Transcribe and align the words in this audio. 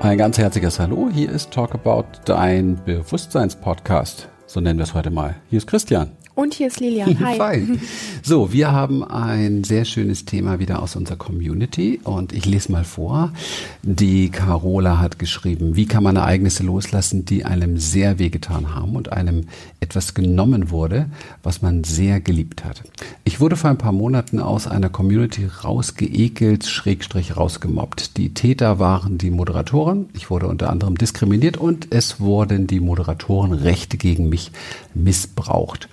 Ein 0.00 0.16
ganz 0.16 0.38
herzliches 0.38 0.80
Hallo. 0.80 1.10
Hier 1.12 1.30
ist 1.30 1.50
Talk 1.50 1.74
About, 1.74 2.06
dein 2.24 2.82
Bewusstseinspodcast. 2.86 4.30
So 4.46 4.58
nennen 4.58 4.78
wir 4.78 4.84
es 4.84 4.94
heute 4.94 5.10
mal. 5.10 5.36
Hier 5.50 5.58
ist 5.58 5.66
Christian. 5.66 6.12
Und 6.40 6.54
hier 6.54 6.68
ist 6.68 6.80
Lilian. 6.80 7.20
Hi. 7.24 7.36
Fein. 7.36 7.82
So, 8.22 8.50
wir 8.50 8.72
haben 8.72 9.04
ein 9.04 9.62
sehr 9.62 9.84
schönes 9.84 10.24
Thema 10.24 10.58
wieder 10.58 10.82
aus 10.82 10.96
unserer 10.96 11.18
Community 11.18 12.00
und 12.02 12.32
ich 12.32 12.46
lese 12.46 12.72
mal 12.72 12.84
vor. 12.84 13.34
Die 13.82 14.30
Carola 14.30 14.98
hat 14.98 15.18
geschrieben, 15.18 15.76
wie 15.76 15.84
kann 15.84 16.02
man 16.02 16.16
Ereignisse 16.16 16.62
loslassen, 16.62 17.26
die 17.26 17.44
einem 17.44 17.76
sehr 17.76 18.18
wehgetan 18.18 18.74
haben 18.74 18.96
und 18.96 19.12
einem 19.12 19.48
etwas 19.80 20.14
genommen 20.14 20.70
wurde, 20.70 21.10
was 21.42 21.60
man 21.60 21.84
sehr 21.84 22.20
geliebt 22.20 22.64
hat. 22.64 22.84
Ich 23.24 23.38
wurde 23.38 23.56
vor 23.56 23.68
ein 23.68 23.78
paar 23.78 23.92
Monaten 23.92 24.40
aus 24.40 24.66
einer 24.66 24.88
Community 24.88 25.44
rausgeekelt, 25.44 26.64
schrägstrich 26.64 27.36
rausgemobbt. 27.36 28.16
Die 28.16 28.32
Täter 28.32 28.78
waren 28.78 29.18
die 29.18 29.30
Moderatoren. 29.30 30.08
Ich 30.14 30.30
wurde 30.30 30.46
unter 30.46 30.70
anderem 30.70 30.96
diskriminiert 30.96 31.58
und 31.58 31.88
es 31.90 32.18
wurden 32.18 32.66
die 32.66 32.80
Moderatorenrechte 32.80 33.98
gegen 33.98 34.30
mich 34.30 34.52
missbraucht. 34.94 35.90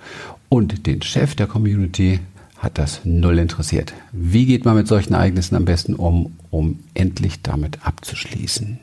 Und 0.48 0.86
den 0.86 1.02
Chef 1.02 1.34
der 1.34 1.46
Community 1.46 2.20
hat 2.58 2.78
das 2.78 3.02
null 3.04 3.38
interessiert. 3.38 3.92
Wie 4.12 4.46
geht 4.46 4.64
man 4.64 4.76
mit 4.76 4.88
solchen 4.88 5.14
Ereignissen 5.14 5.54
am 5.54 5.64
besten 5.64 5.94
um, 5.94 6.36
um 6.50 6.80
endlich 6.94 7.42
damit 7.42 7.86
abzuschließen? 7.86 8.78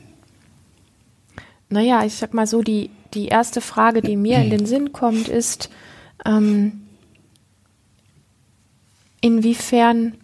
Naja, 1.68 2.04
ich 2.04 2.14
sag 2.14 2.32
mal 2.32 2.46
so, 2.46 2.62
die, 2.62 2.90
die 3.14 3.26
erste 3.26 3.60
Frage, 3.60 4.00
die 4.00 4.16
mir 4.16 4.38
in 4.38 4.50
den 4.50 4.66
Sinn 4.66 4.92
kommt, 4.92 5.28
ist, 5.28 5.68
ähm, 6.24 6.82
inwiefern 9.20 10.14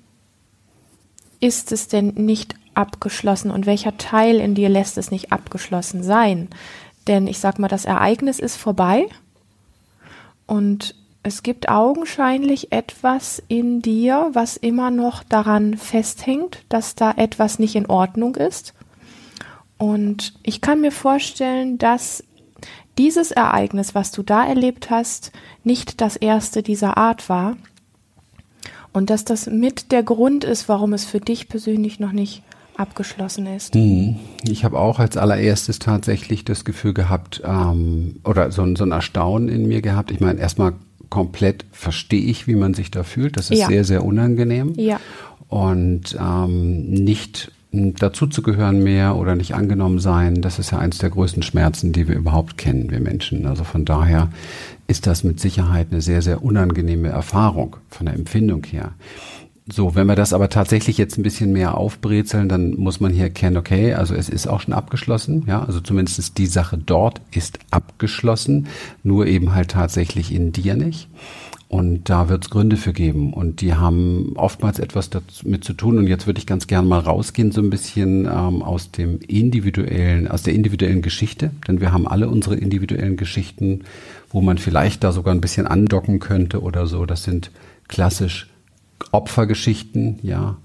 ist 1.40 1.72
es 1.72 1.88
denn 1.88 2.14
nicht 2.14 2.54
abgeschlossen 2.74 3.50
und 3.50 3.66
welcher 3.66 3.98
Teil 3.98 4.36
in 4.36 4.54
dir 4.54 4.68
lässt 4.68 4.96
es 4.96 5.10
nicht 5.10 5.32
abgeschlossen 5.32 6.02
sein? 6.02 6.48
Denn 7.08 7.26
ich 7.26 7.38
sag 7.38 7.58
mal, 7.58 7.68
das 7.68 7.84
Ereignis 7.84 8.38
ist 8.38 8.56
vorbei 8.56 9.08
und 10.46 10.94
es 11.22 11.42
gibt 11.42 11.68
augenscheinlich 11.68 12.72
etwas 12.72 13.42
in 13.46 13.80
dir, 13.80 14.30
was 14.32 14.56
immer 14.56 14.90
noch 14.90 15.22
daran 15.22 15.76
festhängt, 15.76 16.64
dass 16.68 16.94
da 16.94 17.12
etwas 17.12 17.58
nicht 17.58 17.76
in 17.76 17.86
Ordnung 17.86 18.34
ist. 18.34 18.74
Und 19.78 20.34
ich 20.42 20.60
kann 20.60 20.80
mir 20.80 20.92
vorstellen, 20.92 21.78
dass 21.78 22.24
dieses 22.98 23.30
Ereignis, 23.30 23.94
was 23.94 24.10
du 24.10 24.22
da 24.22 24.44
erlebt 24.44 24.90
hast, 24.90 25.32
nicht 25.64 26.00
das 26.00 26.16
erste 26.16 26.62
dieser 26.62 26.96
Art 26.96 27.28
war. 27.28 27.56
Und 28.92 29.08
dass 29.08 29.24
das 29.24 29.46
mit 29.46 29.92
der 29.92 30.02
Grund 30.02 30.44
ist, 30.44 30.68
warum 30.68 30.92
es 30.92 31.04
für 31.04 31.20
dich 31.20 31.48
persönlich 31.48 31.98
noch 31.98 32.12
nicht 32.12 32.42
abgeschlossen 32.76 33.46
ist. 33.46 33.74
Hm. 33.74 34.16
Ich 34.44 34.64
habe 34.64 34.78
auch 34.78 34.98
als 34.98 35.16
allererstes 35.16 35.78
tatsächlich 35.78 36.44
das 36.44 36.64
Gefühl 36.64 36.94
gehabt, 36.94 37.42
ähm, 37.44 38.16
oder 38.24 38.50
so, 38.50 38.74
so 38.74 38.84
ein 38.84 38.92
Erstaunen 38.92 39.48
in 39.48 39.66
mir 39.66 39.82
gehabt. 39.82 40.10
Ich 40.10 40.20
meine, 40.20 40.40
erstmal 40.40 40.74
komplett 41.12 41.66
verstehe 41.72 42.22
ich, 42.22 42.46
wie 42.46 42.54
man 42.54 42.72
sich 42.72 42.90
da 42.90 43.02
fühlt. 43.02 43.36
Das 43.36 43.50
ist 43.50 43.58
ja. 43.58 43.66
sehr, 43.66 43.84
sehr 43.84 44.02
unangenehm. 44.02 44.72
Ja. 44.76 44.98
Und 45.48 46.16
ähm, 46.18 46.88
nicht 46.90 47.52
dazu 47.70 48.26
zu 48.26 48.40
gehören 48.40 48.82
mehr 48.82 49.16
oder 49.16 49.34
nicht 49.34 49.54
angenommen 49.54 49.98
sein, 49.98 50.40
das 50.40 50.58
ist 50.58 50.72
ja 50.72 50.78
eines 50.78 50.96
der 50.96 51.10
größten 51.10 51.42
Schmerzen, 51.42 51.92
die 51.92 52.08
wir 52.08 52.16
überhaupt 52.16 52.56
kennen, 52.56 52.90
wir 52.90 53.00
Menschen. 53.00 53.46
Also 53.46 53.62
von 53.62 53.84
daher 53.84 54.30
ist 54.86 55.06
das 55.06 55.22
mit 55.22 55.38
Sicherheit 55.38 55.88
eine 55.90 56.00
sehr, 56.00 56.22
sehr 56.22 56.42
unangenehme 56.42 57.08
Erfahrung 57.08 57.76
von 57.90 58.06
der 58.06 58.14
Empfindung 58.14 58.64
her. 58.64 58.92
So, 59.72 59.94
wenn 59.94 60.06
wir 60.06 60.16
das 60.16 60.34
aber 60.34 60.50
tatsächlich 60.50 60.98
jetzt 60.98 61.16
ein 61.16 61.22
bisschen 61.22 61.50
mehr 61.50 61.78
aufbrezeln, 61.78 62.46
dann 62.50 62.74
muss 62.74 63.00
man 63.00 63.10
hier 63.10 63.24
erkennen, 63.24 63.56
okay, 63.56 63.94
also 63.94 64.14
es 64.14 64.28
ist 64.28 64.46
auch 64.46 64.60
schon 64.60 64.74
abgeschlossen, 64.74 65.44
ja, 65.46 65.64
also 65.64 65.80
zumindest 65.80 66.36
die 66.36 66.44
Sache 66.44 66.76
dort 66.76 67.22
ist 67.30 67.58
abgeschlossen, 67.70 68.66
nur 69.02 69.26
eben 69.26 69.54
halt 69.54 69.70
tatsächlich 69.70 70.30
in 70.30 70.52
dir 70.52 70.74
nicht. 70.74 71.08
Und 71.68 72.10
da 72.10 72.28
wird 72.28 72.44
es 72.44 72.50
Gründe 72.50 72.76
für 72.76 72.92
geben. 72.92 73.32
Und 73.32 73.62
die 73.62 73.72
haben 73.72 74.32
oftmals 74.34 74.78
etwas 74.78 75.08
damit 75.08 75.64
zu 75.64 75.72
tun. 75.72 75.96
Und 75.96 76.06
jetzt 76.06 76.26
würde 76.26 76.38
ich 76.38 76.46
ganz 76.46 76.66
gern 76.66 76.86
mal 76.86 76.98
rausgehen, 76.98 77.50
so 77.50 77.62
ein 77.62 77.70
bisschen 77.70 78.26
ähm, 78.26 78.62
aus 78.62 78.90
dem 78.90 79.20
individuellen, 79.20 80.28
aus 80.28 80.42
der 80.42 80.52
individuellen 80.52 81.00
Geschichte. 81.00 81.50
Denn 81.66 81.80
wir 81.80 81.90
haben 81.90 82.06
alle 82.06 82.28
unsere 82.28 82.56
individuellen 82.56 83.16
Geschichten, 83.16 83.84
wo 84.28 84.42
man 84.42 84.58
vielleicht 84.58 85.02
da 85.02 85.12
sogar 85.12 85.34
ein 85.34 85.40
bisschen 85.40 85.66
andocken 85.66 86.18
könnte 86.18 86.60
oder 86.60 86.86
so. 86.86 87.06
Das 87.06 87.24
sind 87.24 87.50
klassisch 87.88 88.51
Opfergeschichten, 89.10 90.18
ja, 90.22 90.56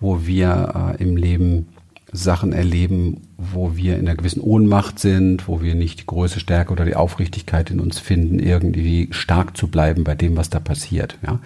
wo 0.00 0.26
wir 0.26 0.96
äh, 0.98 1.02
im 1.02 1.16
Leben 1.16 1.68
Sachen 2.12 2.52
erleben, 2.52 3.22
wo 3.38 3.74
wir 3.74 3.94
in 3.94 4.06
einer 4.06 4.16
gewissen 4.16 4.42
Ohnmacht 4.42 4.98
sind, 4.98 5.48
wo 5.48 5.62
wir 5.62 5.74
nicht 5.74 6.00
die 6.00 6.06
große 6.06 6.40
Stärke 6.40 6.72
oder 6.72 6.84
die 6.84 6.94
Aufrichtigkeit 6.94 7.70
in 7.70 7.80
uns 7.80 7.98
finden, 7.98 8.38
irgendwie 8.38 9.08
stark 9.12 9.56
zu 9.56 9.68
bleiben 9.68 10.04
bei 10.04 10.14
dem, 10.14 10.36
was 10.36 10.50
da 10.50 10.60
passiert. 10.60 11.18
Ja. 11.26 11.40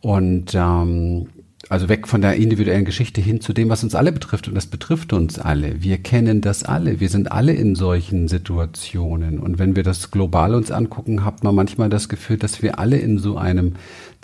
Und 0.00 0.54
ähm, 0.54 1.28
also 1.68 1.88
weg 1.88 2.06
von 2.08 2.20
der 2.20 2.34
individuellen 2.34 2.84
Geschichte 2.84 3.20
hin 3.20 3.40
zu 3.40 3.52
dem, 3.52 3.68
was 3.68 3.82
uns 3.82 3.94
alle 3.94 4.12
betrifft. 4.12 4.48
Und 4.48 4.54
das 4.54 4.66
betrifft 4.66 5.12
uns 5.12 5.38
alle. 5.38 5.82
Wir 5.82 5.98
kennen 5.98 6.40
das 6.40 6.62
alle. 6.62 7.00
Wir 7.00 7.08
sind 7.08 7.32
alle 7.32 7.52
in 7.52 7.74
solchen 7.74 8.28
Situationen. 8.28 9.38
Und 9.38 9.58
wenn 9.58 9.76
wir 9.76 9.82
das 9.82 10.10
global 10.10 10.54
uns 10.54 10.70
angucken, 10.70 11.24
hat 11.24 11.42
man 11.42 11.54
manchmal 11.54 11.88
das 11.88 12.08
Gefühl, 12.08 12.36
dass 12.36 12.62
wir 12.62 12.78
alle 12.78 12.98
in 12.98 13.18
so 13.18 13.36
einem 13.36 13.74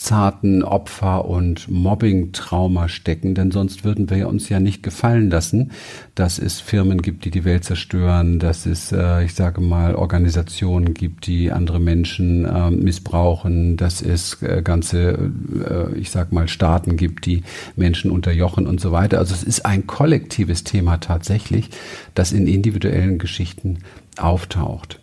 zarten 0.00 0.62
Opfer- 0.62 1.26
und 1.26 1.70
Mobbing-Trauma 1.70 2.88
stecken, 2.88 3.34
denn 3.34 3.50
sonst 3.50 3.84
würden 3.84 4.08
wir 4.08 4.28
uns 4.28 4.48
ja 4.48 4.58
nicht 4.58 4.82
gefallen 4.82 5.28
lassen, 5.28 5.72
dass 6.14 6.38
es 6.38 6.58
Firmen 6.58 7.02
gibt, 7.02 7.26
die 7.26 7.30
die 7.30 7.44
Welt 7.44 7.64
zerstören, 7.64 8.38
dass 8.38 8.64
es, 8.64 8.92
äh, 8.92 9.24
ich 9.24 9.34
sage 9.34 9.60
mal, 9.60 9.94
Organisationen 9.94 10.94
gibt, 10.94 11.26
die 11.26 11.52
andere 11.52 11.80
Menschen 11.80 12.46
äh, 12.46 12.70
missbrauchen, 12.70 13.76
dass 13.76 14.00
es 14.00 14.42
äh, 14.42 14.62
ganze, 14.62 15.30
äh, 15.68 15.98
ich 15.98 16.10
sage 16.10 16.34
mal, 16.34 16.48
Staaten 16.48 16.96
gibt, 16.96 17.26
die 17.26 17.29
Menschen 17.76 18.10
unterjochen 18.10 18.66
und 18.66 18.80
so 18.80 18.92
weiter. 18.92 19.18
Also 19.18 19.34
es 19.34 19.42
ist 19.42 19.66
ein 19.66 19.86
kollektives 19.86 20.64
Thema 20.64 20.98
tatsächlich, 20.98 21.70
das 22.14 22.32
in 22.32 22.46
individuellen 22.46 23.18
Geschichten 23.18 23.78
auftaucht. 24.18 25.00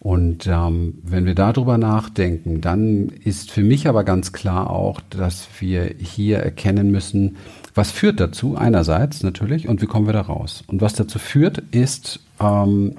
Und 0.00 0.46
ähm, 0.46 0.98
wenn 1.02 1.26
wir 1.26 1.34
darüber 1.34 1.78
nachdenken, 1.78 2.60
dann 2.60 3.08
ist 3.08 3.50
für 3.50 3.62
mich 3.62 3.86
aber 3.86 4.04
ganz 4.04 4.32
klar 4.32 4.70
auch, 4.70 5.00
dass 5.10 5.48
wir 5.60 5.94
hier 5.98 6.38
erkennen 6.38 6.90
müssen, 6.90 7.36
was 7.74 7.90
führt 7.90 8.20
dazu, 8.20 8.56
einerseits 8.56 9.22
natürlich, 9.22 9.68
und 9.68 9.80
wie 9.80 9.86
kommen 9.86 10.06
wir 10.06 10.12
da 10.12 10.22
raus. 10.22 10.64
Und 10.66 10.80
was 10.80 10.94
dazu 10.94 11.18
führt, 11.18 11.58
ist, 11.70 12.20
ähm, 12.40 12.96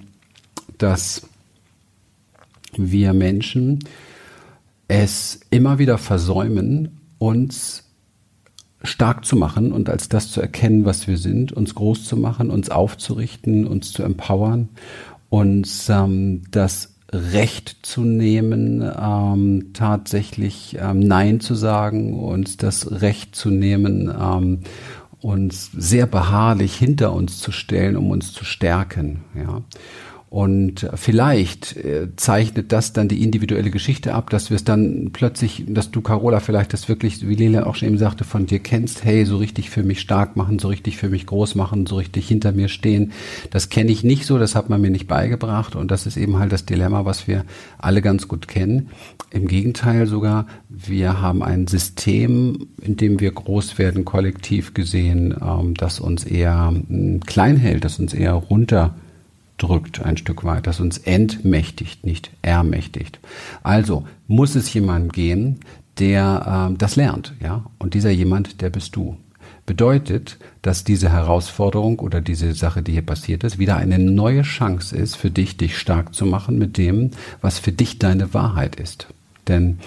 dass 0.78 1.28
wir 2.76 3.14
Menschen 3.14 3.80
es 4.88 5.40
immer 5.50 5.80
wieder 5.80 5.98
versäumen, 5.98 7.00
uns 7.20 7.84
stark 8.84 9.26
zu 9.26 9.36
machen 9.36 9.72
und 9.72 9.90
als 9.90 10.10
das 10.10 10.32
zu 10.32 10.42
erkennen, 10.42 10.86
was 10.86 11.08
wir 11.08 11.18
sind, 11.18 11.54
uns 11.54 11.74
groß 11.74 12.06
zu 12.06 12.18
machen, 12.18 12.50
uns 12.50 12.70
aufzurichten, 12.70 13.66
uns 13.66 13.94
zu 13.94 14.04
empowern 14.04 14.70
uns 15.34 15.90
ähm, 15.90 16.44
das 16.52 16.94
Recht 17.12 17.78
zu 17.82 18.02
nehmen, 18.02 18.84
ähm, 18.84 19.72
tatsächlich 19.74 20.78
ähm, 20.80 21.00
Nein 21.00 21.40
zu 21.40 21.56
sagen, 21.56 22.14
uns 22.20 22.58
das 22.58 23.02
Recht 23.02 23.36
zu 23.36 23.50
nehmen, 23.50 24.14
ähm, 24.16 24.60
uns 25.22 25.72
sehr 25.76 26.06
beharrlich 26.06 26.76
hinter 26.76 27.14
uns 27.14 27.40
zu 27.40 27.52
stellen, 27.52 27.98
um 27.98 28.12
uns 28.12 28.32
zu 28.32 28.46
stärken. 28.46 29.24
Ja. 29.36 29.64
Und 30.34 30.90
vielleicht 30.96 31.78
äh, 31.78 32.08
zeichnet 32.16 32.72
das 32.72 32.92
dann 32.92 33.08
die 33.08 33.22
individuelle 33.22 33.70
Geschichte 33.70 34.16
ab, 34.16 34.32
dass 34.32 34.50
wir 34.50 34.56
es 34.56 34.64
dann 34.64 35.12
plötzlich, 35.14 35.64
dass 35.68 35.92
du, 35.92 36.02
Carola, 36.02 36.40
vielleicht 36.40 36.74
das 36.74 36.90
wirklich, 36.90 37.28
wie 37.28 37.36
Lila 37.36 37.68
auch 37.68 37.76
schon 37.76 37.90
eben 37.90 38.00
sagte, 38.00 38.24
von 38.24 38.48
dir 38.48 38.58
kennst, 38.58 39.06
hey, 39.06 39.26
so 39.26 39.38
richtig 39.38 39.70
für 39.70 39.84
mich 39.84 40.02
stark 40.02 40.36
machen, 40.36 40.58
so 40.58 40.70
richtig 40.70 40.98
für 40.98 41.08
mich 41.08 41.28
groß 41.28 41.54
machen, 41.54 41.86
so 41.86 41.98
richtig 41.98 42.28
hinter 42.28 42.52
mir 42.52 42.68
stehen. 42.68 43.12
Das 43.52 43.70
kenne 43.70 43.92
ich 43.92 44.04
nicht 44.04 44.26
so, 44.26 44.40
das 44.40 44.56
hat 44.56 44.72
man 44.72 44.82
mir 44.82 44.90
nicht 44.90 45.08
beigebracht. 45.08 45.76
Und 45.76 45.92
das 45.92 46.08
ist 46.08 46.18
eben 46.18 46.40
halt 46.40 46.52
das 46.52 46.66
Dilemma, 46.66 47.06
was 47.06 47.28
wir 47.28 47.46
alle 47.78 48.02
ganz 48.02 48.28
gut 48.28 48.48
kennen. 48.48 48.90
Im 49.30 49.48
Gegenteil 49.48 50.08
sogar, 50.08 50.48
wir 50.68 51.22
haben 51.22 51.44
ein 51.44 51.68
System, 51.68 52.70
in 52.82 52.98
dem 52.98 53.20
wir 53.20 53.34
groß 53.34 53.78
werden, 53.78 54.04
kollektiv 54.04 54.74
gesehen, 54.74 55.36
ähm, 55.40 55.76
das 55.76 56.00
uns 56.00 56.24
eher 56.24 56.74
äh, 56.90 57.20
klein 57.20 57.58
hält, 57.58 57.86
das 57.86 58.00
uns 58.00 58.16
eher 58.16 58.34
runter 58.34 58.96
drückt 59.58 60.02
ein 60.02 60.18
Stück 60.18 60.44
weit, 60.44 60.68
das 60.68 60.80
uns 60.80 60.98
entmächtigt, 60.98 62.06
nicht 62.06 62.32
ermächtigt. 62.42 63.20
Also 63.62 64.06
muss 64.28 64.56
es 64.56 64.74
jemand 64.74 65.14
geben, 65.14 65.60
der 66.00 66.70
äh, 66.72 66.78
das 66.78 66.96
lernt, 66.96 67.34
ja, 67.42 67.66
und 67.80 67.94
dieser 67.94 68.12
jemand, 68.12 68.62
der 68.62 68.70
bist 68.70 68.96
du. 68.96 69.18
Bedeutet, 69.66 70.38
dass 70.62 70.84
diese 70.84 71.10
Herausforderung 71.10 72.00
oder 72.00 72.20
diese 72.20 72.54
Sache, 72.54 72.82
die 72.82 72.92
hier 72.92 73.06
passiert 73.06 73.46
ist, 73.46 73.60
wieder 73.60 73.78
eine 73.78 73.98
neue 73.98 74.42
Chance 74.42 74.96
ist 74.96 75.16
für 75.16 75.32
dich, 75.32 75.56
dich 75.56 75.78
stark 75.78 76.14
zu 76.14 76.26
machen 76.26 76.58
mit 76.58 76.78
dem, 76.78 77.12
was 77.42 77.60
für 77.60 77.72
dich 77.72 77.98
deine 77.98 78.34
Wahrheit 78.34 78.76
ist. 78.76 79.08
Denn 79.48 79.80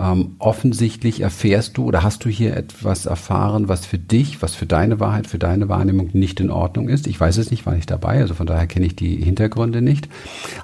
Ähm, 0.00 0.36
offensichtlich 0.38 1.20
erfährst 1.20 1.76
du 1.76 1.84
oder 1.84 2.02
hast 2.02 2.24
du 2.24 2.30
hier 2.30 2.56
etwas 2.56 3.04
erfahren, 3.04 3.68
was 3.68 3.84
für 3.84 3.98
dich, 3.98 4.40
was 4.40 4.54
für 4.54 4.64
deine 4.64 4.98
Wahrheit, 4.98 5.26
für 5.26 5.38
deine 5.38 5.68
Wahrnehmung 5.68 6.08
nicht 6.14 6.40
in 6.40 6.50
Ordnung 6.50 6.88
ist. 6.88 7.06
Ich 7.06 7.20
weiß 7.20 7.36
es 7.36 7.50
nicht, 7.50 7.66
war 7.66 7.74
nicht 7.74 7.90
dabei, 7.90 8.20
also 8.20 8.32
von 8.32 8.46
daher 8.46 8.66
kenne 8.66 8.86
ich 8.86 8.96
die 8.96 9.16
Hintergründe 9.16 9.82
nicht. 9.82 10.08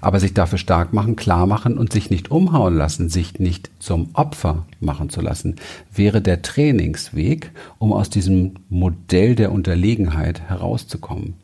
Aber 0.00 0.20
sich 0.20 0.32
dafür 0.32 0.56
stark 0.56 0.94
machen, 0.94 1.16
klar 1.16 1.46
machen 1.46 1.76
und 1.76 1.92
sich 1.92 2.08
nicht 2.08 2.30
umhauen 2.30 2.76
lassen, 2.76 3.10
sich 3.10 3.38
nicht 3.38 3.70
zum 3.78 4.08
Opfer 4.14 4.64
machen 4.80 5.10
zu 5.10 5.20
lassen, 5.20 5.56
wäre 5.92 6.22
der 6.22 6.40
Trainingsweg, 6.40 7.50
um 7.78 7.92
aus 7.92 8.08
diesem 8.08 8.54
Modell 8.70 9.34
der 9.34 9.52
Unterlegenheit 9.52 10.40
herauszukommen. 10.48 11.34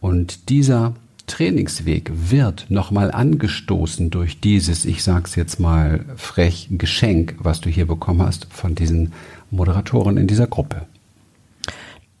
Und 0.00 0.48
dieser 0.48 0.94
Trainingsweg 1.26 2.10
wird 2.12 2.66
nochmal 2.68 3.10
angestoßen 3.10 4.10
durch 4.10 4.40
dieses, 4.40 4.84
ich 4.84 5.02
sag's 5.02 5.36
jetzt 5.36 5.58
mal 5.58 6.04
frech, 6.16 6.68
Geschenk, 6.72 7.36
was 7.38 7.60
du 7.60 7.70
hier 7.70 7.86
bekommen 7.86 8.22
hast 8.22 8.46
von 8.50 8.74
diesen 8.74 9.12
Moderatoren 9.50 10.16
in 10.16 10.26
dieser 10.26 10.46
Gruppe. 10.46 10.86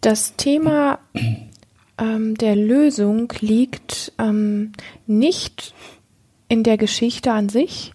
Das 0.00 0.36
Thema 0.36 0.98
ähm, 1.98 2.34
der 2.36 2.56
Lösung 2.56 3.32
liegt 3.40 4.12
ähm, 4.18 4.72
nicht 5.06 5.74
in 6.48 6.62
der 6.62 6.76
Geschichte 6.76 7.32
an 7.32 7.48
sich 7.48 7.92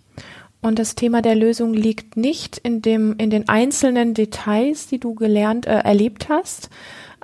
und 0.62 0.78
das 0.78 0.96
Thema 0.96 1.22
der 1.22 1.36
Lösung 1.36 1.74
liegt 1.74 2.18
nicht 2.18 2.58
in 2.58 2.82
dem 2.82 3.16
in 3.18 3.30
den 3.30 3.48
einzelnen 3.48 4.14
Details, 4.14 4.88
die 4.88 5.00
du 5.00 5.16
gelernt 5.16 5.66
äh, 5.68 5.80
erlebt 5.80 6.30
hast, 6.30 6.70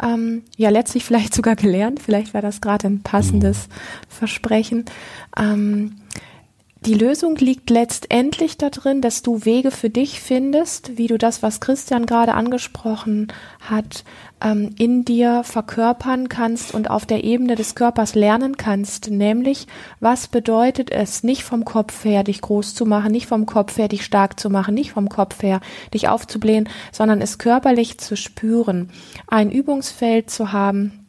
ähm, 0.01 0.43
ja 0.57 0.69
letztlich 0.69 1.05
vielleicht 1.05 1.33
sogar 1.33 1.55
gelernt, 1.55 1.99
vielleicht 2.01 2.33
war 2.33 2.41
das 2.41 2.61
gerade 2.61 2.87
ein 2.87 3.01
passendes 3.01 3.67
mhm. 3.67 3.71
Versprechen. 4.09 4.85
Ähm, 5.37 5.97
die 6.85 6.93
Lösung 6.93 7.35
liegt 7.37 7.71
letztendlich 7.71 8.57
darin, 8.57 9.01
dass 9.01 9.23
du 9.23 9.43
Wege 9.43 9.71
für 9.71 9.89
dich 9.89 10.21
findest, 10.21 10.97
wie 10.97 11.07
du 11.07 11.17
das, 11.17 11.41
was 11.41 11.59
Christian 11.59 12.05
gerade 12.05 12.35
angesprochen 12.35 13.29
hat, 13.59 14.03
ähm, 14.39 14.69
in 14.77 15.03
dir 15.03 15.43
verkörpern 15.43 16.29
kannst 16.29 16.75
und 16.75 16.91
auf 16.91 17.07
der 17.07 17.23
Ebene 17.23 17.55
des 17.55 17.73
Körpers 17.73 18.13
lernen 18.13 18.57
kannst. 18.57 19.09
Nämlich, 19.09 19.65
was 19.99 20.27
bedeutet 20.27 20.91
es, 20.91 21.23
nicht 21.23 21.43
vom 21.43 21.65
Kopf 21.65 22.05
her 22.05 22.23
dich 22.23 22.41
groß 22.41 22.75
zu 22.75 22.85
machen, 22.85 23.11
nicht 23.11 23.25
vom 23.25 23.47
Kopf 23.47 23.77
her 23.77 23.87
dich 23.87 24.05
stark 24.05 24.39
zu 24.39 24.51
machen, 24.51 24.75
nicht 24.75 24.91
vom 24.91 25.09
Kopf 25.09 25.41
her 25.41 25.61
dich 25.91 26.07
aufzublähen, 26.07 26.69
sondern 26.91 27.19
es 27.19 27.39
körperlich 27.39 27.97
zu 27.97 28.15
spüren, 28.15 28.91
ein 29.27 29.49
Übungsfeld 29.49 30.29
zu 30.29 30.51
haben, 30.51 31.07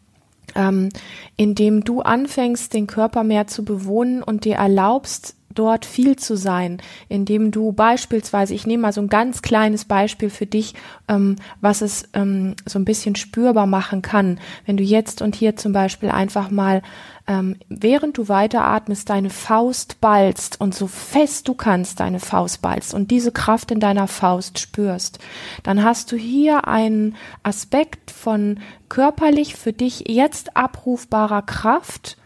ähm, 0.55 0.89
in 1.37 1.55
dem 1.55 1.85
du 1.85 2.01
anfängst, 2.01 2.73
den 2.73 2.87
Körper 2.87 3.25
mehr 3.25 3.47
zu 3.47 3.63
bewohnen 3.63 4.23
und 4.23 4.47
dir 4.47 4.55
erlaubst, 4.55 5.37
dort 5.59 5.85
viel 5.85 6.17
zu 6.17 6.37
sein, 6.37 6.79
indem 7.09 7.51
du 7.51 7.73
beispielsweise, 7.73 8.55
ich 8.55 8.67
nehme 8.67 8.83
mal 8.83 8.93
so 8.93 9.01
ein 9.01 9.09
ganz 9.09 9.43
kleines 9.43 9.85
Beispiel 9.85 10.31
für 10.31 10.47
dich, 10.47 10.75
ähm, 11.09 11.37
was 11.61 11.81
es 11.81 12.09
ähm, 12.15 12.55
so 12.65 12.79
ein 12.79 12.85
bisschen 12.85 13.17
spürbar 13.17 13.67
machen 13.67 14.03
kann, 14.03 14.39
wenn 14.65 14.77
du 14.77 14.85
jetzt 14.85 15.23
und 15.23 15.35
hier 15.35 15.57
zum 15.57 15.73
Beispiel 15.73 16.11
einfach 16.11 16.51
mal, 16.51 16.83
ähm, 17.27 17.57
während 17.69 18.19
du 18.19 18.29
weiteratmest, 18.29 19.11
deine 19.11 19.31
Faust 19.31 20.01
ballst 20.01 20.61
und 20.61 20.75
so 20.75 20.87
fest 20.87 21.49
du 21.49 21.55
kannst 21.55 22.01
deine 22.01 22.21
Faust 22.21 22.63
ballst 22.63 22.95
und 22.95 23.11
diese 23.11 23.33
Kraft 23.33 23.71
in 23.71 23.81
deiner 23.81 24.07
Faust 24.07 24.59
spürst, 24.59 25.19
dann 25.63 25.83
hast 25.83 26.13
du 26.13 26.17
hier 26.17 26.69
einen 26.69 27.17
Aspekt 27.43 28.11
von 28.11 28.61
körperlich 28.89 29.57
für 29.57 29.73
dich 29.73 30.05
jetzt 30.07 30.57
abrufbarer 30.57 31.43
Kraft, 31.43 32.17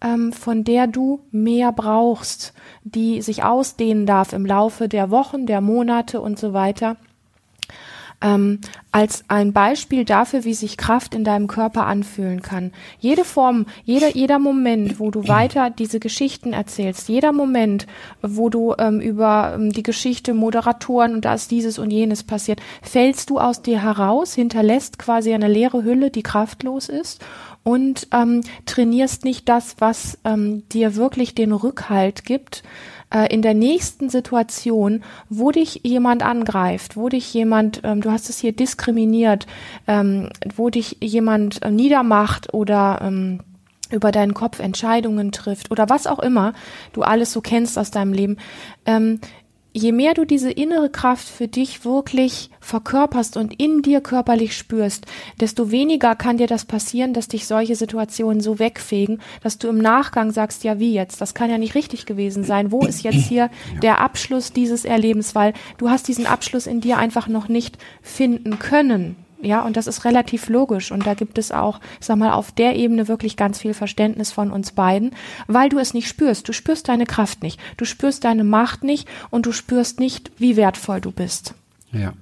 ähm, 0.00 0.32
von 0.32 0.64
der 0.64 0.86
du 0.86 1.20
mehr 1.30 1.72
brauchst, 1.72 2.52
die 2.84 3.22
sich 3.22 3.42
ausdehnen 3.44 4.06
darf 4.06 4.32
im 4.32 4.46
Laufe 4.46 4.88
der 4.88 5.10
Wochen, 5.10 5.46
der 5.46 5.60
Monate 5.60 6.20
und 6.20 6.38
so 6.38 6.52
weiter. 6.52 6.96
Ähm, 8.20 8.60
als 8.90 9.22
ein 9.28 9.52
Beispiel 9.52 10.04
dafür, 10.04 10.42
wie 10.42 10.54
sich 10.54 10.76
Kraft 10.76 11.14
in 11.14 11.22
deinem 11.22 11.46
Körper 11.46 11.86
anfühlen 11.86 12.42
kann. 12.42 12.72
Jede 12.98 13.24
Form, 13.24 13.66
jeder, 13.84 14.16
jeder 14.16 14.40
Moment, 14.40 14.98
wo 14.98 15.12
du 15.12 15.28
weiter 15.28 15.70
diese 15.70 16.00
Geschichten 16.00 16.52
erzählst, 16.52 17.08
jeder 17.08 17.30
Moment, 17.30 17.86
wo 18.20 18.48
du 18.48 18.74
ähm, 18.76 19.00
über 19.00 19.52
ähm, 19.54 19.70
die 19.72 19.84
Geschichte 19.84 20.34
Moderatoren 20.34 21.14
und 21.14 21.24
da 21.24 21.34
ist 21.34 21.52
dieses 21.52 21.78
und 21.78 21.92
jenes 21.92 22.24
passiert, 22.24 22.60
fällst 22.82 23.30
du 23.30 23.38
aus 23.38 23.62
dir 23.62 23.80
heraus, 23.80 24.34
hinterlässt 24.34 24.98
quasi 24.98 25.32
eine 25.32 25.46
leere 25.46 25.84
Hülle, 25.84 26.10
die 26.10 26.24
kraftlos 26.24 26.88
ist 26.88 27.24
und 27.62 28.08
ähm, 28.12 28.42
trainierst 28.66 29.24
nicht 29.24 29.48
das, 29.48 29.76
was 29.78 30.18
ähm, 30.24 30.68
dir 30.70 30.96
wirklich 30.96 31.34
den 31.34 31.52
Rückhalt 31.52 32.24
gibt 32.24 32.62
äh, 33.12 33.32
in 33.32 33.42
der 33.42 33.54
nächsten 33.54 34.08
Situation, 34.10 35.02
wo 35.28 35.50
dich 35.50 35.80
jemand 35.84 36.22
angreift, 36.22 36.96
wo 36.96 37.08
dich 37.08 37.32
jemand, 37.32 37.82
ähm, 37.84 38.00
du 38.00 38.10
hast 38.10 38.30
es 38.30 38.38
hier 38.38 38.52
diskriminiert, 38.52 39.46
ähm, 39.86 40.30
wo 40.56 40.70
dich 40.70 40.98
jemand 41.00 41.62
äh, 41.62 41.70
niedermacht 41.70 42.52
oder 42.52 43.00
ähm, 43.02 43.40
über 43.90 44.12
deinen 44.12 44.34
Kopf 44.34 44.58
Entscheidungen 44.58 45.32
trifft 45.32 45.70
oder 45.70 45.88
was 45.88 46.06
auch 46.06 46.18
immer 46.18 46.52
du 46.92 47.02
alles 47.02 47.32
so 47.32 47.40
kennst 47.40 47.78
aus 47.78 47.90
deinem 47.90 48.12
Leben, 48.12 48.36
ähm, 48.84 49.20
je 49.78 49.92
mehr 49.92 50.14
du 50.14 50.26
diese 50.26 50.50
innere 50.50 50.90
Kraft 50.90 51.28
für 51.28 51.48
dich 51.48 51.84
wirklich 51.84 52.50
verkörperst 52.60 53.36
und 53.36 53.58
in 53.60 53.82
dir 53.82 54.00
körperlich 54.00 54.56
spürst, 54.56 55.06
desto 55.40 55.70
weniger 55.70 56.16
kann 56.16 56.36
dir 56.36 56.46
das 56.46 56.64
passieren, 56.64 57.14
dass 57.14 57.28
dich 57.28 57.46
solche 57.46 57.76
Situationen 57.76 58.40
so 58.40 58.58
wegfegen, 58.58 59.20
dass 59.42 59.58
du 59.58 59.68
im 59.68 59.78
Nachgang 59.78 60.32
sagst, 60.32 60.64
ja 60.64 60.78
wie 60.78 60.92
jetzt, 60.92 61.20
das 61.20 61.34
kann 61.34 61.50
ja 61.50 61.58
nicht 61.58 61.74
richtig 61.74 62.06
gewesen 62.06 62.44
sein, 62.44 62.72
wo 62.72 62.84
ist 62.84 63.02
jetzt 63.02 63.26
hier 63.26 63.50
der 63.82 64.00
Abschluss 64.00 64.52
dieses 64.52 64.84
Erlebens, 64.84 65.34
weil 65.34 65.54
du 65.78 65.88
hast 65.88 66.08
diesen 66.08 66.26
Abschluss 66.26 66.66
in 66.66 66.80
dir 66.80 66.98
einfach 66.98 67.28
noch 67.28 67.48
nicht 67.48 67.78
finden 68.02 68.58
können. 68.58 69.16
Ja, 69.40 69.62
und 69.62 69.76
das 69.76 69.86
ist 69.86 70.04
relativ 70.04 70.48
logisch. 70.48 70.90
Und 70.90 71.06
da 71.06 71.14
gibt 71.14 71.38
es 71.38 71.52
auch, 71.52 71.80
sag 72.00 72.18
mal, 72.18 72.32
auf 72.32 72.52
der 72.52 72.76
Ebene 72.76 73.08
wirklich 73.08 73.36
ganz 73.36 73.58
viel 73.58 73.74
Verständnis 73.74 74.32
von 74.32 74.50
uns 74.50 74.72
beiden, 74.72 75.12
weil 75.46 75.68
du 75.68 75.78
es 75.78 75.94
nicht 75.94 76.08
spürst. 76.08 76.48
Du 76.48 76.52
spürst 76.52 76.88
deine 76.88 77.06
Kraft 77.06 77.42
nicht. 77.42 77.60
Du 77.76 77.84
spürst 77.84 78.24
deine 78.24 78.44
Macht 78.44 78.82
nicht 78.82 79.08
und 79.30 79.46
du 79.46 79.52
spürst 79.52 80.00
nicht, 80.00 80.32
wie 80.38 80.56
wertvoll 80.56 81.00
du 81.00 81.12
bist. 81.12 81.54
Ja. 81.92 82.12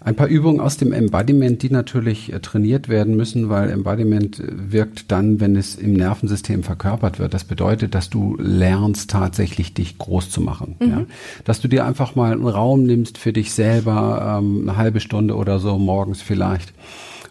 Ein 0.00 0.14
paar 0.14 0.28
Übungen 0.28 0.60
aus 0.60 0.76
dem 0.76 0.92
Embodiment, 0.92 1.62
die 1.62 1.70
natürlich 1.70 2.32
äh, 2.32 2.38
trainiert 2.38 2.88
werden 2.88 3.16
müssen, 3.16 3.48
weil 3.48 3.70
Embodiment 3.70 4.38
äh, 4.38 4.72
wirkt 4.72 5.10
dann, 5.10 5.40
wenn 5.40 5.56
es 5.56 5.74
im 5.74 5.92
Nervensystem 5.92 6.62
verkörpert 6.62 7.18
wird. 7.18 7.34
Das 7.34 7.44
bedeutet, 7.44 7.94
dass 7.94 8.08
du 8.08 8.36
lernst 8.38 9.10
tatsächlich 9.10 9.74
dich 9.74 9.98
groß 9.98 10.30
zu 10.30 10.40
machen. 10.40 10.76
Mhm. 10.78 10.88
Ja? 10.88 11.04
Dass 11.44 11.60
du 11.60 11.66
dir 11.66 11.84
einfach 11.84 12.14
mal 12.14 12.32
einen 12.32 12.46
Raum 12.46 12.84
nimmst 12.84 13.18
für 13.18 13.32
dich 13.32 13.52
selber, 13.52 14.38
ähm, 14.38 14.68
eine 14.68 14.76
halbe 14.76 15.00
Stunde 15.00 15.34
oder 15.34 15.58
so 15.58 15.78
morgens 15.78 16.22
vielleicht 16.22 16.72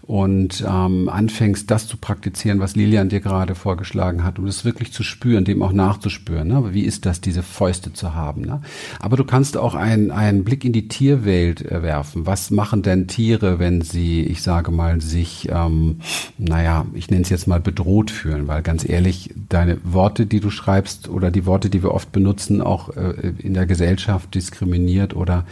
und 0.04 0.64
ähm, 0.68 1.10
anfängst, 1.10 1.70
das 1.70 1.88
zu 1.88 1.98
praktizieren, 1.98 2.60
was 2.60 2.76
Lilian 2.76 3.10
dir 3.10 3.20
gerade 3.20 3.56
vorgeschlagen 3.56 4.24
hat, 4.24 4.40
um 4.40 4.46
das 4.46 4.64
wirklich 4.64 4.94
zu 4.94 5.04
spüren, 5.04 5.44
dem 5.44 5.62
auch 5.62 5.74
nachzuspüren. 5.74 6.48
Ne? 6.48 6.74
Wie 6.74 6.84
ist 6.84 7.06
das, 7.06 7.20
diese 7.20 7.44
Fäuste 7.44 7.92
zu 7.92 8.14
haben? 8.14 8.42
Ne? 8.42 8.62
Aber 9.00 9.18
du 9.18 9.26
kannst 9.26 9.58
auch 9.58 9.76
einen, 9.76 10.12
einen 10.12 10.46
Blick 10.46 10.64
in 10.64 10.72
die 10.72 10.88
Tierwelt 10.88 11.70
äh, 11.70 11.82
werfen. 11.82 12.26
Was 12.26 12.52
machen 12.52 12.84
denn 12.84 13.08
Tiere, 13.08 13.60
wenn 13.60 13.82
sie, 13.82 14.24
ich 14.24 14.42
sage 14.42 14.72
mal, 14.72 15.02
sich, 15.02 15.50
ähm, 15.52 15.98
naja, 16.38 16.86
ich 16.94 17.10
nenne 17.10 17.24
es 17.24 17.30
jetzt 17.30 17.48
mal 17.48 17.60
bedroht 17.60 18.10
fühlen? 18.10 18.48
Weil 18.48 18.62
ganz 18.62 18.88
ehrlich, 18.88 19.34
deine 19.50 19.78
Worte, 19.84 20.26
die 20.26 20.40
du 20.40 20.50
schreibst 20.50 21.10
oder 21.10 21.32
die 21.32 21.46
Worte, 21.46 21.70
die 21.70 21.84
wir 21.84 21.94
oft 21.94 22.14
benutzen, 22.14 22.62
auch 22.62 22.96
äh, 22.96 23.34
in 23.40 23.54
der 23.54 23.66
Gesellschaft 23.66 24.34
diskriminiert 24.36 25.16
oder 25.16 25.46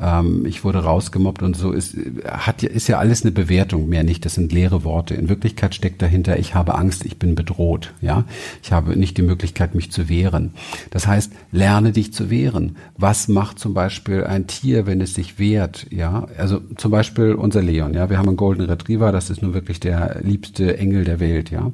ähm, 0.00 0.44
ich 0.44 0.64
wurde 0.64 0.80
rausgemobbt 0.80 1.42
und 1.42 1.56
so, 1.56 1.72
ist, 1.72 1.96
hat, 2.26 2.62
ist 2.62 2.88
ja 2.88 2.98
alles 2.98 3.22
eine 3.22 3.32
Bewertung 3.32 3.88
mehr 3.92 4.04
nicht, 4.04 4.24
das 4.24 4.34
sind 4.34 4.52
leere 4.52 4.84
Worte. 4.84 5.14
In 5.14 5.28
Wirklichkeit 5.28 5.74
steckt 5.74 6.00
dahinter, 6.00 6.38
ich 6.38 6.54
habe 6.54 6.74
Angst, 6.74 7.04
ich 7.04 7.18
bin 7.18 7.34
bedroht, 7.34 7.92
ja. 8.00 8.24
Ich 8.62 8.72
habe 8.72 8.98
nicht 8.98 9.18
die 9.18 9.22
Möglichkeit, 9.22 9.74
mich 9.74 9.92
zu 9.92 10.08
wehren. 10.08 10.54
Das 10.90 11.06
heißt, 11.06 11.32
lerne 11.52 11.92
dich 11.92 12.12
zu 12.12 12.30
wehren. 12.30 12.76
Was 12.96 13.28
macht 13.28 13.58
zum 13.58 13.74
Beispiel 13.74 14.24
ein 14.24 14.46
Tier, 14.46 14.86
wenn 14.86 15.02
es 15.02 15.14
sich 15.14 15.38
wehrt, 15.38 15.86
ja? 15.90 16.26
Also 16.38 16.60
zum 16.76 16.90
Beispiel 16.90 17.34
unser 17.34 17.62
Leon, 17.62 17.92
ja. 17.92 18.08
Wir 18.08 18.16
haben 18.16 18.28
einen 18.28 18.38
Golden 18.38 18.62
Retriever, 18.62 19.12
das 19.12 19.28
ist 19.28 19.42
nur 19.42 19.52
wirklich 19.52 19.78
der 19.78 20.20
liebste 20.22 20.78
Engel 20.78 21.04
der 21.04 21.20
Welt, 21.20 21.50
ja. 21.50 21.70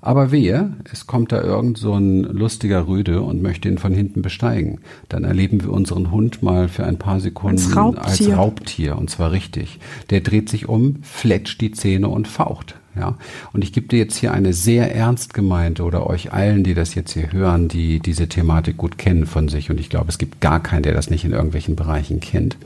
Aber 0.00 0.30
wehe, 0.30 0.76
es 0.92 1.06
kommt 1.06 1.32
da 1.32 1.42
irgend 1.42 1.78
so 1.78 1.94
ein 1.94 2.22
lustiger 2.22 2.86
Rüde 2.86 3.22
und 3.22 3.42
möchte 3.42 3.68
ihn 3.68 3.78
von 3.78 3.92
hinten 3.92 4.22
besteigen. 4.22 4.80
Dann 5.08 5.24
erleben 5.24 5.62
wir 5.62 5.72
unseren 5.72 6.10
Hund 6.10 6.42
mal 6.42 6.68
für 6.68 6.84
ein 6.84 6.98
paar 6.98 7.20
Sekunden 7.20 7.56
als 7.56 7.76
Raubtier, 7.76 8.04
als 8.04 8.38
Raubtier 8.38 8.98
und 8.98 9.10
zwar 9.10 9.32
richtig. 9.32 9.80
Der 10.10 10.20
dreht 10.20 10.48
sich 10.48 10.68
um, 10.68 10.96
fletscht 11.02 11.60
die 11.60 11.72
Zähne 11.72 12.08
und 12.08 12.28
faucht. 12.28 12.76
Ja, 12.98 13.16
und 13.52 13.62
ich 13.62 13.72
gebe 13.72 13.86
dir 13.86 13.98
jetzt 13.98 14.16
hier 14.16 14.32
eine 14.32 14.52
sehr 14.52 14.94
ernst 14.94 15.34
gemeinte 15.34 15.84
oder 15.84 16.06
euch 16.06 16.32
allen, 16.32 16.64
die 16.64 16.74
das 16.74 16.94
jetzt 16.94 17.12
hier 17.12 17.32
hören, 17.32 17.68
die 17.68 18.00
diese 18.00 18.28
Thematik 18.28 18.76
gut 18.76 18.98
kennen 18.98 19.26
von 19.26 19.48
sich. 19.48 19.70
Und 19.70 19.78
ich 19.78 19.88
glaube, 19.88 20.08
es 20.08 20.18
gibt 20.18 20.40
gar 20.40 20.62
keinen, 20.62 20.82
der 20.82 20.94
das 20.94 21.10
nicht 21.10 21.24
in 21.24 21.32
irgendwelchen 21.32 21.76
Bereichen 21.76 22.20
kennt. 22.20 22.56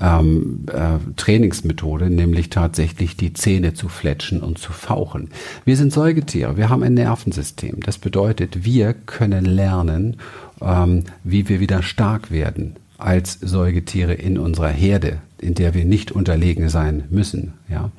Ähm, 0.00 0.66
äh, 0.72 0.98
Trainingsmethode, 1.16 2.08
nämlich 2.10 2.50
tatsächlich 2.50 3.16
die 3.16 3.32
Zähne 3.32 3.74
zu 3.74 3.88
fletschen 3.88 4.42
und 4.42 4.58
zu 4.58 4.72
fauchen. 4.72 5.30
Wir 5.64 5.76
sind 5.76 5.92
Säugetiere. 5.92 6.56
Wir 6.56 6.70
haben 6.70 6.82
ein 6.82 6.94
Nervensystem. 6.94 7.80
Das 7.80 7.98
bedeutet, 7.98 8.64
wir 8.64 8.94
können 8.94 9.44
lernen, 9.44 10.16
ähm, 10.62 11.04
wie 11.24 11.48
wir 11.48 11.60
wieder 11.60 11.82
stark 11.82 12.30
werden 12.30 12.76
als 12.98 13.38
Säugetiere 13.40 14.14
in 14.14 14.38
unserer 14.38 14.70
Herde, 14.70 15.18
in 15.38 15.54
der 15.54 15.74
wir 15.74 15.84
nicht 15.84 16.12
unterlegen 16.12 16.68
sein 16.68 17.04
müssen. 17.10 17.54
Ja. 17.68 17.90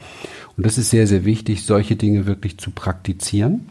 Und 0.58 0.66
das 0.66 0.80
ist 0.80 0.90
sehr, 0.90 1.06
sehr 1.06 1.24
wichtig, 1.24 1.64
solche 1.64 1.96
Dinge 1.96 2.26
wirklich 2.26 2.58
zu 2.58 2.72
praktizieren 2.72 3.68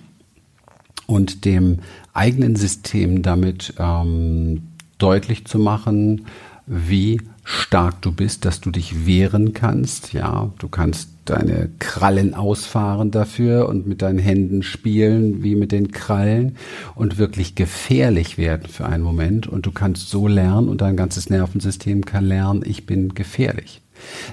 und 1.06 1.44
dem 1.44 1.80
eigenen 2.14 2.54
System 2.56 3.22
damit 3.22 3.74
ähm, 3.78 4.68
deutlich 4.98 5.44
zu 5.46 5.58
machen, 5.58 6.26
wie 6.66 7.20
stark 7.44 8.02
du 8.02 8.12
bist, 8.12 8.44
dass 8.44 8.60
du 8.60 8.70
dich 8.70 9.06
wehren 9.06 9.52
kannst. 9.52 10.12
Ja, 10.12 10.52
du 10.58 10.68
kannst 10.68 11.10
deine 11.24 11.70
Krallen 11.78 12.34
ausfahren 12.34 13.10
dafür 13.10 13.68
und 13.68 13.86
mit 13.86 14.02
deinen 14.02 14.18
Händen 14.18 14.62
spielen 14.62 15.42
wie 15.42 15.54
mit 15.54 15.72
den 15.72 15.92
Krallen 15.92 16.56
und 16.94 17.18
wirklich 17.18 17.54
gefährlich 17.54 18.38
werden 18.38 18.68
für 18.68 18.86
einen 18.86 19.02
Moment. 19.02 19.46
Und 19.46 19.66
du 19.66 19.72
kannst 19.72 20.08
so 20.08 20.26
lernen 20.26 20.68
und 20.68 20.80
dein 20.80 20.96
ganzes 20.96 21.30
Nervensystem 21.30 22.04
kann 22.04 22.24
lernen, 22.24 22.62
ich 22.64 22.86
bin 22.86 23.14
gefährlich. 23.14 23.80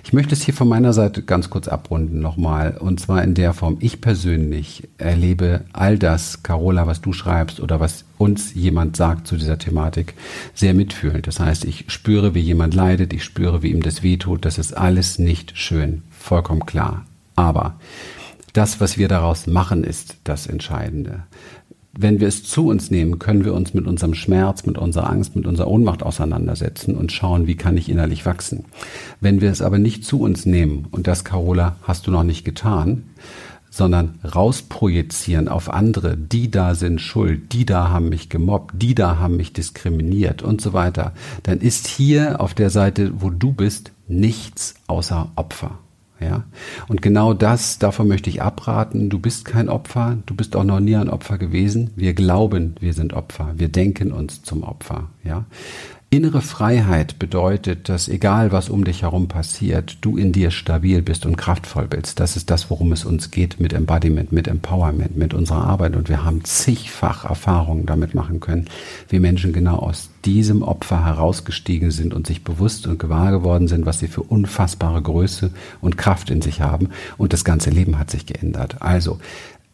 Ich 0.03 0.13
möchte 0.13 0.33
es 0.33 0.43
hier 0.43 0.53
von 0.53 0.67
meiner 0.67 0.93
Seite 0.93 1.23
ganz 1.23 1.49
kurz 1.49 1.67
abrunden 1.67 2.19
nochmal. 2.19 2.77
Und 2.77 2.99
zwar 2.99 3.23
in 3.23 3.33
der 3.33 3.53
Form, 3.53 3.77
ich 3.79 4.01
persönlich 4.01 4.89
erlebe 4.97 5.61
all 5.73 5.97
das, 5.97 6.43
Carola, 6.43 6.87
was 6.87 7.01
du 7.01 7.13
schreibst 7.13 7.59
oder 7.59 7.79
was 7.79 8.05
uns 8.17 8.53
jemand 8.53 8.95
sagt 8.95 9.27
zu 9.27 9.37
dieser 9.37 9.57
Thematik, 9.57 10.13
sehr 10.53 10.73
mitfühlend. 10.73 11.27
Das 11.27 11.39
heißt, 11.39 11.65
ich 11.65 11.85
spüre, 11.87 12.33
wie 12.33 12.39
jemand 12.39 12.73
leidet, 12.73 13.13
ich 13.13 13.23
spüre, 13.23 13.63
wie 13.63 13.71
ihm 13.71 13.81
das 13.81 14.03
wehtut. 14.03 14.45
Das 14.45 14.57
ist 14.57 14.75
alles 14.75 15.19
nicht 15.19 15.57
schön. 15.57 16.03
Vollkommen 16.11 16.65
klar. 16.65 17.05
Aber 17.35 17.75
das, 18.53 18.79
was 18.79 18.97
wir 18.97 19.07
daraus 19.07 19.47
machen, 19.47 19.83
ist 19.83 20.17
das 20.23 20.45
Entscheidende 20.47 21.23
wenn 21.95 22.19
wir 22.19 22.27
es 22.27 22.43
zu 22.43 22.67
uns 22.67 22.89
nehmen, 22.89 23.19
können 23.19 23.45
wir 23.45 23.53
uns 23.53 23.75
mit 23.75 23.85
unserem 23.85 24.15
Schmerz, 24.15 24.65
mit 24.65 24.79
unserer 24.79 25.09
Angst, 25.09 25.35
mit 25.35 25.45
unserer 25.45 25.67
Ohnmacht 25.67 26.01
auseinandersetzen 26.01 26.95
und 26.95 27.11
schauen, 27.11 27.45
wie 27.45 27.55
kann 27.55 27.77
ich 27.77 27.87
innerlich 27.87 28.25
wachsen. 28.25 28.65
Wenn 29.21 29.41
wir 29.41 29.51
es 29.51 29.61
aber 29.61 29.77
nicht 29.77 30.03
zu 30.03 30.19
uns 30.19 30.47
nehmen, 30.47 30.87
und 30.89 31.05
das, 31.05 31.23
Carola, 31.23 31.75
hast 31.83 32.07
du 32.07 32.11
noch 32.11 32.23
nicht 32.23 32.45
getan, 32.45 33.03
sondern 33.69 34.19
rausprojizieren 34.23 35.47
auf 35.47 35.71
andere, 35.71 36.17
die 36.17 36.49
da 36.49 36.73
sind 36.73 36.99
schuld, 36.99 37.53
die 37.53 37.65
da 37.65 37.89
haben 37.89 38.09
mich 38.09 38.29
gemobbt, 38.29 38.73
die 38.81 38.95
da 38.95 39.17
haben 39.17 39.37
mich 39.37 39.53
diskriminiert 39.53 40.41
und 40.41 40.61
so 40.61 40.73
weiter, 40.73 41.13
dann 41.43 41.59
ist 41.59 41.87
hier 41.87 42.41
auf 42.41 42.55
der 42.55 42.69
Seite, 42.71 43.13
wo 43.21 43.29
du 43.29 43.51
bist, 43.51 43.91
nichts 44.07 44.75
außer 44.87 45.31
Opfer. 45.35 45.79
Ja? 46.23 46.43
Und 46.87 47.01
genau 47.01 47.33
das, 47.33 47.79
davon 47.79 48.07
möchte 48.07 48.29
ich 48.29 48.41
abraten. 48.41 49.09
Du 49.09 49.19
bist 49.19 49.45
kein 49.45 49.69
Opfer, 49.69 50.17
du 50.25 50.35
bist 50.35 50.55
auch 50.55 50.63
noch 50.63 50.79
nie 50.79 50.95
ein 50.95 51.09
Opfer 51.09 51.37
gewesen. 51.37 51.91
Wir 51.95 52.13
glauben, 52.13 52.75
wir 52.79 52.93
sind 52.93 53.13
Opfer. 53.13 53.53
Wir 53.55 53.67
denken 53.67 54.11
uns 54.11 54.43
zum 54.43 54.63
Opfer. 54.63 55.09
Ja? 55.23 55.45
Innere 56.13 56.41
Freiheit 56.41 57.17
bedeutet, 57.17 57.89
dass 57.89 58.07
egal 58.07 58.51
was 58.51 58.69
um 58.69 58.83
dich 58.83 59.01
herum 59.01 59.27
passiert, 59.27 59.97
du 60.01 60.15
in 60.15 60.31
dir 60.31 60.51
stabil 60.51 61.01
bist 61.01 61.25
und 61.25 61.37
kraftvoll 61.37 61.87
bist. 61.87 62.19
Das 62.19 62.35
ist 62.35 62.51
das, 62.51 62.69
worum 62.69 62.91
es 62.91 63.03
uns 63.03 63.31
geht 63.31 63.59
mit 63.59 63.73
Embodiment, 63.73 64.31
mit 64.31 64.47
Empowerment, 64.47 65.17
mit 65.17 65.33
unserer 65.33 65.63
Arbeit. 65.63 65.95
Und 65.95 66.09
wir 66.09 66.23
haben 66.23 66.43
zigfach 66.43 67.25
Erfahrungen 67.25 67.87
damit 67.87 68.13
machen 68.13 68.41
können, 68.41 68.65
wie 69.09 69.17
Menschen 69.17 69.53
genau 69.53 69.77
aus 69.77 70.11
diesem 70.23 70.61
Opfer 70.61 71.03
herausgestiegen 71.03 71.89
sind 71.89 72.13
und 72.13 72.27
sich 72.27 72.43
bewusst 72.43 72.85
und 72.85 72.99
gewahr 72.99 73.31
geworden 73.31 73.67
sind, 73.67 73.87
was 73.87 73.97
sie 73.97 74.07
für 74.07 74.21
unfassbare 74.21 75.01
Größe 75.01 75.49
und 75.81 75.97
Kraft 75.97 76.29
in 76.29 76.43
sich 76.43 76.61
haben. 76.61 76.89
Und 77.17 77.33
das 77.33 77.43
ganze 77.43 77.71
Leben 77.71 77.97
hat 77.97 78.11
sich 78.11 78.27
geändert. 78.27 78.83
Also, 78.83 79.17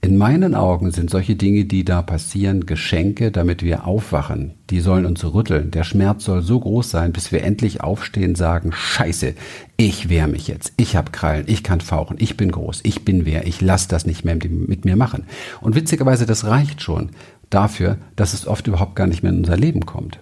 in 0.02 0.16
meinen 0.16 0.56
Augen 0.56 0.92
sind 0.92 1.10
solche 1.10 1.36
Dinge, 1.36 1.66
die 1.66 1.84
da 1.84 2.02
passieren, 2.02 2.66
Geschenke, 2.66 3.32
damit 3.32 3.64
wir 3.64 3.86
aufwachen. 3.86 4.54
Die 4.70 4.80
sollen 4.80 5.06
uns 5.06 5.26
rütteln. 5.26 5.72
Der 5.72 5.84
Schmerz 5.84 6.24
soll 6.24 6.42
so 6.42 6.58
groß 6.58 6.90
sein, 6.90 7.12
bis 7.12 7.34
wir 7.34 7.44
endlich 7.44 7.82
aufstehen, 7.82 8.36
sagen, 8.36 8.72
Scheiße, 8.72 9.34
ich 9.76 10.08
wehr 10.08 10.28
mich 10.28 10.48
jetzt. 10.48 10.72
Ich 10.78 10.96
hab 10.96 11.12
Krallen, 11.12 11.44
ich 11.48 11.64
kann 11.64 11.82
fauchen, 11.82 12.16
ich 12.18 12.38
bin 12.38 12.50
groß, 12.50 12.80
ich 12.84 13.04
bin 13.04 13.26
wer, 13.26 13.46
ich 13.46 13.60
lass 13.60 13.90
das 13.90 14.06
nicht 14.06 14.24
mehr 14.24 14.36
mit 14.36 14.86
mir 14.86 14.96
machen. 14.96 15.26
Und 15.60 15.76
witzigerweise, 15.76 16.26
das 16.26 16.46
reicht 16.46 16.82
schon 16.82 17.10
dafür, 17.50 17.98
dass 18.16 18.34
es 18.34 18.48
oft 18.48 18.68
überhaupt 18.68 18.96
gar 18.96 19.08
nicht 19.08 19.22
mehr 19.22 19.34
in 19.34 19.40
unser 19.40 19.58
Leben 19.58 19.86
kommt. 19.86 20.20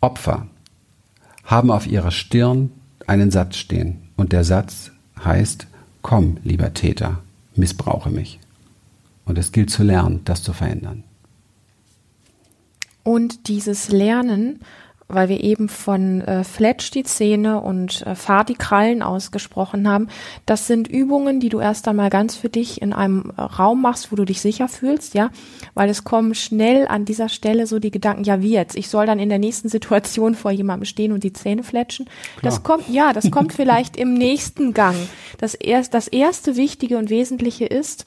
Opfer 0.00 0.48
haben 1.44 1.70
auf 1.70 1.86
ihrer 1.86 2.10
Stirn 2.10 2.72
einen 3.06 3.30
Satz 3.30 3.56
stehen. 3.56 4.08
Und 4.16 4.32
der 4.32 4.42
Satz 4.42 4.90
heißt, 5.24 5.68
komm, 6.02 6.38
lieber 6.42 6.74
Täter, 6.74 7.20
missbrauche 7.54 8.10
mich. 8.10 8.38
Und 9.24 9.38
es 9.38 9.52
gilt 9.52 9.70
zu 9.70 9.82
lernen, 9.82 10.22
das 10.24 10.42
zu 10.42 10.52
verändern. 10.52 11.04
Und 13.02 13.48
dieses 13.48 13.90
Lernen, 13.90 14.60
weil 15.12 15.28
wir 15.28 15.42
eben 15.42 15.68
von 15.68 16.20
äh, 16.22 16.44
Fletch 16.44 16.90
die 16.90 17.02
Zähne 17.02 17.60
und 17.60 18.06
äh, 18.06 18.14
Fahr 18.14 18.44
die 18.44 18.54
Krallen 18.54 19.02
ausgesprochen 19.02 19.88
haben, 19.88 20.08
das 20.46 20.66
sind 20.66 20.88
Übungen, 20.88 21.40
die 21.40 21.48
du 21.48 21.60
erst 21.60 21.88
einmal 21.88 22.10
ganz 22.10 22.36
für 22.36 22.48
dich 22.48 22.80
in 22.82 22.92
einem 22.92 23.32
äh, 23.36 23.42
Raum 23.42 23.82
machst, 23.82 24.12
wo 24.12 24.16
du 24.16 24.24
dich 24.24 24.40
sicher 24.40 24.68
fühlst, 24.68 25.14
ja, 25.14 25.30
weil 25.74 25.90
es 25.90 26.04
kommen 26.04 26.34
schnell 26.34 26.86
an 26.86 27.04
dieser 27.04 27.28
Stelle 27.28 27.66
so 27.66 27.78
die 27.78 27.90
Gedanken, 27.90 28.24
ja, 28.24 28.40
wie 28.40 28.52
jetzt? 28.52 28.76
Ich 28.76 28.88
soll 28.88 29.06
dann 29.06 29.18
in 29.18 29.28
der 29.28 29.38
nächsten 29.38 29.68
Situation 29.68 30.34
vor 30.34 30.50
jemandem 30.50 30.86
stehen 30.86 31.12
und 31.12 31.24
die 31.24 31.32
Zähne 31.32 31.62
fletschen. 31.62 32.06
Klar. 32.06 32.42
Das 32.42 32.62
kommt, 32.62 32.88
ja, 32.88 33.12
das 33.12 33.30
kommt 33.30 33.52
vielleicht 33.52 33.96
im 33.96 34.14
nächsten 34.14 34.74
Gang. 34.74 34.96
Das 35.38 35.54
erst, 35.54 35.94
das 35.94 36.08
erste 36.08 36.56
Wichtige 36.56 36.98
und 36.98 37.10
Wesentliche 37.10 37.66
ist, 37.66 38.06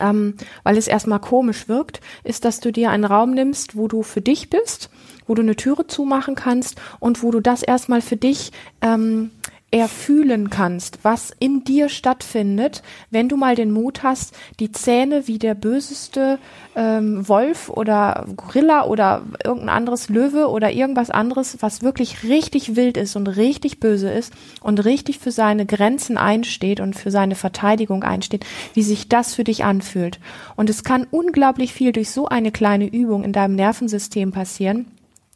ähm, 0.00 0.34
weil 0.62 0.76
es 0.76 0.88
erstmal 0.88 1.20
komisch 1.20 1.68
wirkt, 1.68 2.00
ist, 2.24 2.44
dass 2.44 2.60
du 2.60 2.72
dir 2.72 2.90
einen 2.90 3.04
Raum 3.04 3.32
nimmst, 3.32 3.76
wo 3.76 3.88
du 3.88 4.02
für 4.02 4.20
dich 4.20 4.50
bist, 4.50 4.90
wo 5.28 5.34
du 5.34 5.42
eine 5.42 5.54
Türe 5.54 5.86
zumachen 5.86 6.34
kannst 6.34 6.80
und 6.98 7.22
wo 7.22 7.30
du 7.30 7.40
das 7.40 7.62
erstmal 7.62 8.00
für 8.00 8.16
dich 8.16 8.50
ähm, 8.80 9.30
erfühlen 9.70 10.48
kannst, 10.48 11.00
was 11.02 11.30
in 11.38 11.62
dir 11.62 11.90
stattfindet, 11.90 12.82
wenn 13.10 13.28
du 13.28 13.36
mal 13.36 13.54
den 13.54 13.70
Mut 13.70 14.02
hast, 14.02 14.34
die 14.60 14.72
Zähne 14.72 15.28
wie 15.28 15.38
der 15.38 15.54
böseste 15.54 16.38
ähm, 16.74 17.28
Wolf 17.28 17.68
oder 17.68 18.26
Gorilla 18.34 18.86
oder 18.86 19.24
irgendein 19.44 19.68
anderes 19.68 20.08
Löwe 20.08 20.48
oder 20.48 20.72
irgendwas 20.72 21.10
anderes, 21.10 21.58
was 21.60 21.82
wirklich 21.82 22.22
richtig 22.24 22.76
wild 22.76 22.96
ist 22.96 23.14
und 23.14 23.26
richtig 23.26 23.78
böse 23.78 24.10
ist 24.10 24.32
und 24.62 24.82
richtig 24.86 25.18
für 25.18 25.32
seine 25.32 25.66
Grenzen 25.66 26.16
einsteht 26.16 26.80
und 26.80 26.96
für 26.96 27.10
seine 27.10 27.34
Verteidigung 27.34 28.04
einsteht, 28.04 28.46
wie 28.72 28.82
sich 28.82 29.10
das 29.10 29.34
für 29.34 29.44
dich 29.44 29.64
anfühlt. 29.64 30.18
Und 30.56 30.70
es 30.70 30.82
kann 30.82 31.06
unglaublich 31.10 31.74
viel 31.74 31.92
durch 31.92 32.10
so 32.10 32.26
eine 32.26 32.52
kleine 32.52 32.86
Übung 32.86 33.22
in 33.22 33.34
deinem 33.34 33.54
Nervensystem 33.54 34.32
passieren 34.32 34.86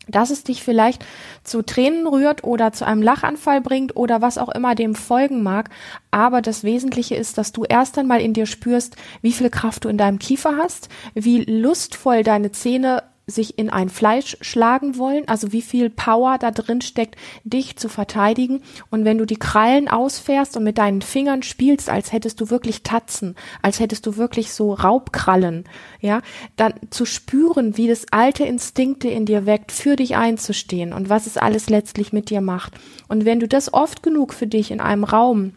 dass 0.09 0.31
es 0.31 0.45
dich 0.45 0.63
vielleicht 0.63 1.05
zu 1.45 1.63
Tränen 1.63 2.07
rührt 2.07 2.45
oder 2.45 2.73
zu 2.73 2.87
einem 2.87 3.03
Lachanfall 3.03 3.61
bringt 3.61 3.97
oder 3.97 4.21
was 4.21 4.39
auch 4.39 4.49
immer 4.49 4.75
dem 4.75 4.95
folgen 4.95 5.43
mag. 5.43 5.71
Aber 6.11 6.43
das 6.43 6.65
Wesentliche 6.65 7.15
ist, 7.15 7.39
dass 7.39 7.53
du 7.53 7.65
erst 7.65 7.99
einmal 7.99 8.21
in 8.21 8.33
dir 8.33 8.47
spürst, 8.47 8.97
wie 9.21 9.33
viel 9.33 9.51
Kraft 9.51 9.85
du 9.85 9.89
in 9.89 9.99
deinem 9.99 10.19
Kiefer 10.19 10.57
hast, 10.57 10.89
wie 11.15 11.45
lustvoll 11.45 12.23
deine 12.23 12.53
Zähne 12.53 13.03
sich 13.35 13.59
in 13.59 13.71
ein 13.71 13.89
Fleisch 13.89 14.37
schlagen 14.41 14.97
wollen, 14.99 15.27
also 15.29 15.53
wie 15.53 15.63
viel 15.63 15.91
Power 15.91 16.39
da 16.39 16.51
drin 16.51 16.81
steckt, 16.81 17.17
dich 17.45 17.77
zu 17.77 17.89
verteidigen. 17.89 18.63
Und 18.91 19.05
wenn 19.05 19.19
du 19.19 19.27
die 19.27 19.37
Krallen 19.37 19.89
ausfährst 19.89 20.57
und 20.57 20.65
mit 20.65 20.79
deinen 20.79 21.03
Fingern 21.03 21.43
spielst, 21.43 21.91
als 21.91 22.13
hättest 22.13 22.41
du 22.41 22.51
wirklich 22.51 22.83
Tatzen, 22.83 23.37
als 23.63 23.81
hättest 23.81 24.07
du 24.07 24.17
wirklich 24.17 24.53
so 24.53 24.75
Raubkrallen, 24.75 25.65
ja, 26.01 26.21
dann 26.57 26.75
zu 26.91 27.05
spüren, 27.05 27.77
wie 27.77 27.89
das 27.89 28.07
alte 28.11 28.45
Instinkte 28.45 29.09
in 29.09 29.27
dir 29.27 29.47
weckt, 29.47 29.73
für 29.73 29.97
dich 29.97 30.17
einzustehen 30.17 30.93
und 30.93 31.09
was 31.09 31.27
es 31.27 31.37
alles 31.37 31.71
letztlich 31.71 32.13
mit 32.13 32.31
dir 32.31 32.41
macht. 32.41 32.75
Und 33.09 33.25
wenn 33.25 33.41
du 33.41 33.49
das 33.49 33.73
oft 33.73 34.03
genug 34.03 34.35
für 34.35 34.47
dich 34.47 34.71
in 34.71 34.81
einem 34.81 35.05
Raum 35.05 35.53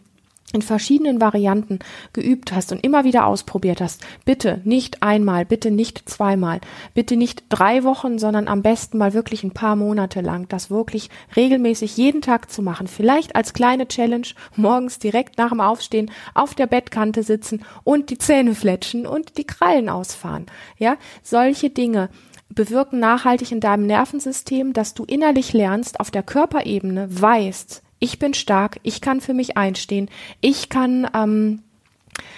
in 0.52 0.62
verschiedenen 0.62 1.20
Varianten 1.20 1.80
geübt 2.12 2.52
hast 2.52 2.70
und 2.70 2.84
immer 2.84 3.04
wieder 3.04 3.26
ausprobiert 3.26 3.80
hast, 3.80 4.06
bitte 4.24 4.60
nicht 4.64 5.02
einmal, 5.02 5.44
bitte 5.44 5.70
nicht 5.70 6.08
zweimal, 6.08 6.60
bitte 6.94 7.16
nicht 7.16 7.44
drei 7.48 7.82
Wochen, 7.82 8.18
sondern 8.18 8.46
am 8.46 8.62
besten 8.62 8.98
mal 8.98 9.12
wirklich 9.12 9.42
ein 9.42 9.50
paar 9.50 9.74
Monate 9.74 10.20
lang, 10.20 10.46
das 10.48 10.70
wirklich 10.70 11.10
regelmäßig 11.34 11.96
jeden 11.96 12.22
Tag 12.22 12.50
zu 12.50 12.62
machen. 12.62 12.86
Vielleicht 12.86 13.34
als 13.34 13.54
kleine 13.54 13.88
Challenge 13.88 14.28
morgens 14.54 14.98
direkt 14.98 15.36
nach 15.36 15.50
dem 15.50 15.60
Aufstehen 15.60 16.10
auf 16.34 16.54
der 16.54 16.66
Bettkante 16.66 17.22
sitzen 17.22 17.64
und 17.82 18.10
die 18.10 18.18
Zähne 18.18 18.54
fletschen 18.54 19.06
und 19.06 19.38
die 19.38 19.46
Krallen 19.46 19.88
ausfahren. 19.88 20.46
Ja, 20.78 20.96
solche 21.22 21.70
Dinge 21.70 22.08
bewirken 22.48 23.00
nachhaltig 23.00 23.50
in 23.50 23.60
deinem 23.60 23.86
Nervensystem, 23.86 24.72
dass 24.72 24.94
du 24.94 25.04
innerlich 25.04 25.52
lernst, 25.52 25.98
auf 25.98 26.12
der 26.12 26.22
Körperebene 26.22 27.08
weißt, 27.10 27.82
ich 27.98 28.18
bin 28.18 28.34
stark, 28.34 28.78
ich 28.82 29.00
kann 29.00 29.20
für 29.20 29.34
mich 29.34 29.56
einstehen, 29.56 30.08
ich 30.40 30.68
kann 30.68 31.08
ähm, 31.14 31.62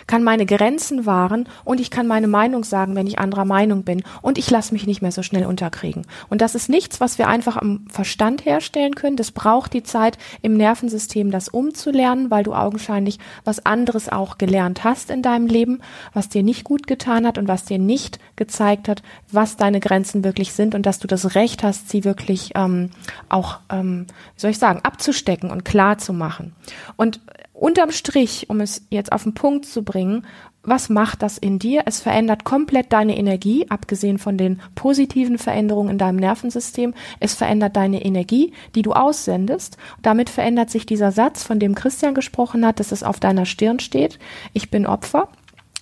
kann 0.09 0.25
meine 0.25 0.47
Grenzen 0.47 1.07
wahren 1.07 1.49
und 1.65 1.79
ich 1.81 1.93
kann 1.93 2.09
meine 2.09 2.27
Meinung 2.27 2.65
sagen, 2.65 2.97
wenn 2.97 3.07
ich 3.07 3.21
anderer 3.21 3.45
Meinung 3.45 3.85
bin 3.85 4.03
und 4.23 4.39
ich 4.39 4.51
lasse 4.51 4.73
mich 4.73 4.87
nicht 4.87 5.03
mehr 5.03 5.13
so 5.13 5.23
schnell 5.23 5.47
unterkriegen. 5.47 6.07
Und 6.29 6.41
das 6.41 6.57
ist 6.57 6.69
nichts, 6.69 6.99
was 7.01 7.19
wir 7.19 7.29
einfach 7.29 7.57
am 7.57 7.85
Verstand 7.89 8.45
herstellen 8.45 8.97
können. 8.97 9.17
Das 9.17 9.31
braucht 9.31 9.73
die 9.75 9.85
Zeit 9.85 10.19
im 10.43 10.55
Nervensystem, 10.55 11.31
das 11.31 11.49
umzulernen, 11.49 12.31
weil 12.31 12.43
du 12.43 12.55
augenscheinlich 12.55 13.19
was 13.45 13.65
anderes 13.65 14.09
auch 14.09 14.39
gelernt 14.39 14.83
hast 14.83 15.11
in 15.11 15.23
deinem 15.23 15.47
Leben, 15.47 15.81
was 16.15 16.29
dir 16.29 16.43
nicht 16.43 16.65
gut 16.65 16.87
getan 16.87 17.27
hat 17.27 17.39
und 17.39 17.47
was 17.47 17.67
dir 17.67 17.79
nicht 17.79 18.19
gezeigt 18.35 18.89
hat, 18.89 19.03
was 19.31 19.57
deine 19.57 19.79
Grenzen 19.79 20.25
wirklich 20.25 20.55
sind 20.55 20.75
und 20.75 20.87
dass 20.87 20.99
du 20.99 21.07
das 21.07 21.35
Recht 21.35 21.63
hast, 21.63 21.91
sie 21.91 22.05
wirklich 22.05 22.53
ähm, 22.55 22.91
auch, 23.29 23.59
ähm, 23.71 24.07
wie 24.35 24.41
soll 24.41 24.51
ich 24.51 24.59
sagen, 24.59 24.81
abzustecken 24.83 25.51
und 25.51 25.67
klar 25.67 25.99
zu 25.99 26.15
machen. 26.15 26.55
Und 26.97 27.21
unterm 27.59 27.91
Strich, 27.91 28.49
um 28.49 28.61
es 28.61 28.87
jetzt 28.91 29.13
auf 29.13 29.25
den 29.25 29.35
Punkt 29.35 29.67
zu 29.67 29.83
bringen, 29.83 30.25
was 30.63 30.91
macht 30.91 31.23
das 31.23 31.39
in 31.39 31.59
dir? 31.59 31.85
Es 31.87 32.01
verändert 32.01 32.45
komplett 32.45 32.93
deine 32.93 33.17
Energie, 33.17 33.67
abgesehen 33.71 34.19
von 34.19 34.37
den 34.37 34.61
positiven 34.75 35.39
Veränderungen 35.39 35.91
in 35.91 35.99
deinem 35.99 36.17
Nervensystem. 36.17 36.95
Es 37.21 37.35
verändert 37.35 37.77
deine 37.77 38.05
Energie, 38.05 38.53
die 38.75 38.83
du 38.83 38.93
aussendest. 38.93 39.79
Damit 40.03 40.29
verändert 40.29 40.69
sich 40.71 40.85
dieser 40.85 41.11
Satz, 41.11 41.43
von 41.43 41.59
dem 41.59 41.75
Christian 41.75 42.15
gesprochen 42.15 42.67
hat, 42.67 42.81
dass 42.81 42.93
es 42.93 43.03
auf 43.03 43.19
deiner 43.19 43.47
Stirn 43.47 43.79
steht. 43.81 44.19
Ich 44.53 44.71
bin 44.71 44.87
Opfer. 44.87 45.29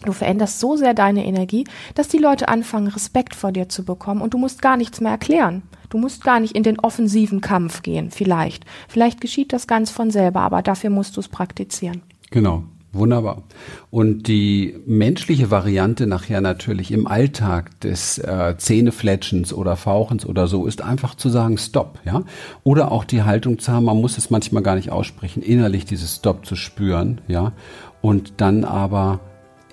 Du 0.05 0.13
veränderst 0.13 0.61
so 0.61 0.77
sehr 0.77 0.95
deine 0.95 1.25
Energie, 1.25 1.65
dass 1.95 2.09
die 2.09 2.19
Leute 2.19 2.49
anfangen, 2.49 2.89
Respekt 2.89 3.35
vor 3.35 3.53
dir 3.53 3.69
zu 3.69 3.85
bekommen 3.85 4.21
und 4.21 4.35
du 4.35 4.39
musst 4.39 4.61
gar 4.61 4.77
nichts 4.77 5.01
mehr 5.01 5.13
erklären. 5.13 5.63
Du 5.89 5.99
musst 5.99 6.25
gar 6.25 6.41
nicht 6.41 6.55
in 6.55 6.63
den 6.63 6.79
offensiven 6.79 7.41
Kampf 7.41 7.83
gehen, 7.83 8.11
vielleicht. 8.11 8.65
Vielleicht 8.89 9.21
geschieht 9.21 9.53
das 9.53 9.67
ganz 9.67 9.91
von 9.91 10.11
selber, 10.11 10.41
aber 10.41 10.63
dafür 10.63 10.91
musst 10.91 11.17
du 11.17 11.21
es 11.21 11.29
praktizieren. 11.29 12.03
Genau. 12.31 12.65
Wunderbar. 12.93 13.43
Und 13.91 14.27
die 14.27 14.75
menschliche 14.87 15.51
Variante 15.51 16.07
nachher 16.07 16.41
natürlich 16.41 16.93
im 16.93 17.07
Alltag 17.07 17.79
des 17.81 18.17
äh, 18.19 18.55
Zähnefletschens 18.57 19.53
oder 19.53 19.77
Fauchens 19.77 20.25
oder 20.25 20.47
so 20.47 20.67
ist 20.67 20.81
einfach 20.81 21.15
zu 21.15 21.29
sagen 21.29 21.59
Stop, 21.59 21.99
ja? 22.07 22.23
Oder 22.65 22.93
auch 22.93 23.05
die 23.05 23.23
Haltung 23.23 23.59
zu 23.59 23.71
haben, 23.71 23.85
man 23.85 24.01
muss 24.01 24.17
es 24.17 24.31
manchmal 24.31 24.63
gar 24.63 24.77
nicht 24.77 24.91
aussprechen, 24.91 25.43
innerlich 25.43 25.85
dieses 25.85 26.17
Stop 26.17 26.47
zu 26.47 26.57
spüren, 26.57 27.21
ja? 27.29 27.53
Und 28.01 28.35
dann 28.39 28.65
aber 28.65 29.21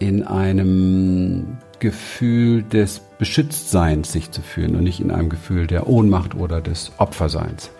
in 0.03 0.23
einem 0.23 1.57
Gefühl 1.79 2.61
des 2.63 2.99
Beschütztseins 3.19 4.11
sich 4.11 4.31
zu 4.31 4.41
fühlen 4.41 4.75
und 4.75 4.83
nicht 4.83 4.99
in 4.99 5.11
einem 5.11 5.29
Gefühl 5.29 5.65
der 5.65 5.87
Ohnmacht 5.87 6.35
oder 6.35 6.59
des 6.59 6.91
Opferseins. 6.97 7.71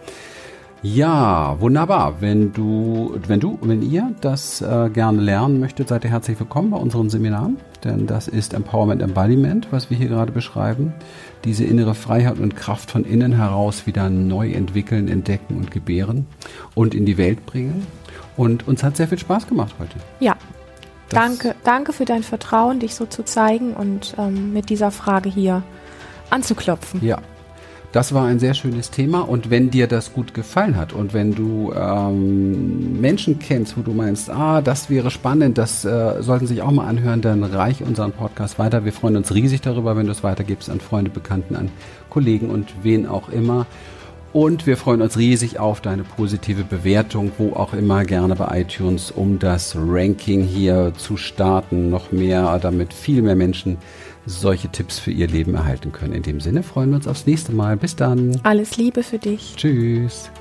Ja, 0.82 1.60
wunderbar. 1.60 2.22
Wenn 2.22 2.54
du, 2.54 3.20
wenn 3.28 3.42
du, 3.42 3.60
wenn 3.62 3.82
ihr 3.82 4.16
das 4.22 4.62
äh, 4.62 4.90
gerne 4.90 5.22
lernen 5.22 5.60
möchtet, 5.60 5.90
seid 5.90 6.06
ihr 6.06 6.12
herzlich 6.12 6.40
willkommen 6.40 6.72
bei 6.72 6.78
unseren 6.78 7.10
Seminaren, 7.10 7.58
denn 7.84 8.08
das 8.08 8.30
ist 8.30 8.54
Empowerment 8.54 9.02
Embodiment, 9.02 9.68
was 9.72 9.90
wir 9.90 9.98
hier 9.98 10.08
gerade 10.08 10.32
beschreiben. 10.32 10.94
Diese 11.44 11.66
innere 11.66 11.94
Freiheit 11.94 12.40
und 12.40 12.56
Kraft 12.56 12.90
von 12.90 13.04
innen 13.04 13.34
heraus 13.34 13.86
wieder 13.86 14.10
neu 14.10 14.52
entwickeln, 14.52 15.10
entdecken 15.10 15.58
und 15.58 15.72
gebären 15.72 16.26
und 16.74 16.96
in 16.96 17.06
die 17.06 17.18
Welt 17.18 17.46
bringen. 17.46 17.86
Und 18.38 18.66
uns 18.68 18.82
hat 18.82 18.96
sehr 18.96 19.10
viel 19.10 19.20
Spaß 19.20 19.48
gemacht 19.48 19.76
heute. 19.80 19.96
Ja, 20.22 20.38
danke, 21.14 21.56
danke 21.64 21.94
für 21.94 22.06
dein 22.06 22.24
Vertrauen, 22.24 22.80
dich 22.80 22.96
so 22.96 23.06
zu 23.06 23.24
zeigen 23.24 23.74
und 23.74 24.16
ähm, 24.18 24.54
mit 24.54 24.70
dieser 24.70 24.92
Frage 24.92 25.30
hier 25.30 25.64
anzuklopfen. 26.30 27.04
Ja. 27.04 27.20
Das 27.94 28.12
war 28.12 28.26
ein 28.26 28.40
sehr 28.40 28.56
schönes 28.56 28.90
Thema 28.90 29.20
und 29.20 29.52
wenn 29.52 29.70
dir 29.70 29.86
das 29.86 30.14
gut 30.14 30.34
gefallen 30.34 30.78
hat 30.78 30.94
und 30.94 31.14
wenn 31.14 31.36
du 31.36 31.72
ähm, 31.74 33.00
Menschen 33.00 33.38
kennst, 33.38 33.78
wo 33.78 33.82
du 33.82 33.92
meinst, 33.92 34.32
ah, 34.32 34.64
das 34.64 34.90
wäre 34.90 35.12
spannend, 35.12 35.60
das 35.60 35.86
äh, 35.86 36.16
sollten 36.24 36.48
sich 36.48 36.64
auch 36.64 36.72
mal 36.72 36.88
anhören, 36.88 37.22
dann 37.22 37.44
reich 37.44 37.84
unseren 37.84 38.12
Podcast 38.12 38.58
weiter. 38.58 38.84
Wir 38.84 38.94
freuen 38.94 39.16
uns 39.16 39.36
riesig 39.36 39.62
darüber, 39.62 39.96
wenn 39.96 40.08
du 40.08 40.12
es 40.12 40.24
weitergibst 40.24 40.72
an 40.72 40.80
Freunde, 40.80 41.12
Bekannten, 41.12 41.56
an 41.56 41.70
Kollegen 42.10 42.50
und 42.50 42.74
wen 42.82 43.06
auch 43.06 43.30
immer. 43.30 43.68
Und 44.34 44.66
wir 44.66 44.78
freuen 44.78 45.04
uns 45.04 45.16
riesig 45.16 45.60
auf 45.60 45.80
deine 45.80 46.04
positive 46.04 46.64
Bewertung, 46.64 47.32
wo 47.38 47.54
auch 47.54 47.74
immer 47.74 48.04
gerne 48.04 48.36
bei 48.36 48.62
iTunes, 48.62 49.12
um 49.12 49.38
das 49.38 49.76
Ranking 49.78 50.44
hier 50.44 50.92
zu 50.98 51.18
starten, 51.18 51.92
noch 51.92 52.12
mehr, 52.12 52.58
damit 52.58 52.96
viel 52.96 53.22
mehr 53.22 53.36
Menschen 53.36 53.78
solche 54.26 54.70
Tipps 54.70 54.98
für 54.98 55.12
ihr 55.12 55.28
Leben 55.28 55.54
erhalten 55.54 55.92
können. 55.92 56.14
In 56.14 56.24
dem 56.24 56.40
Sinne 56.40 56.64
freuen 56.64 56.90
wir 56.90 56.96
uns 56.96 57.08
aufs 57.08 57.28
nächste 57.28 57.52
Mal. 57.52 57.78
Bis 57.78 57.96
dann. 57.96 58.40
Alles 58.42 58.78
Liebe 58.78 59.04
für 59.04 59.20
dich. 59.20 59.54
Tschüss. 59.56 60.32